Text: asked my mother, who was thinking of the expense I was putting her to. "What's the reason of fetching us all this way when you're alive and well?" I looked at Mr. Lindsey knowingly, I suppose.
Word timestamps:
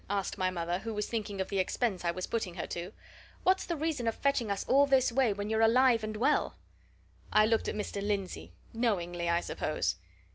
asked 0.09 0.35
my 0.35 0.49
mother, 0.49 0.79
who 0.79 0.95
was 0.95 1.07
thinking 1.07 1.39
of 1.39 1.49
the 1.49 1.59
expense 1.59 2.03
I 2.03 2.09
was 2.09 2.25
putting 2.25 2.55
her 2.55 2.65
to. 2.65 2.91
"What's 3.43 3.67
the 3.67 3.75
reason 3.75 4.07
of 4.07 4.15
fetching 4.15 4.49
us 4.49 4.67
all 4.67 4.87
this 4.87 5.11
way 5.11 5.31
when 5.31 5.47
you're 5.47 5.61
alive 5.61 6.03
and 6.03 6.17
well?" 6.17 6.57
I 7.31 7.45
looked 7.45 7.67
at 7.67 7.75
Mr. 7.75 8.01
Lindsey 8.01 8.51
knowingly, 8.73 9.29
I 9.29 9.41
suppose. 9.41 9.97